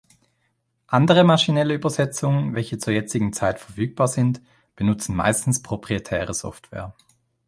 [0.87, 4.41] Andere maschinelle Übersetzungen, welche zur jetzigen Zeit verfügbar sind,
[4.75, 6.95] benutzen meistens proprietäre Software.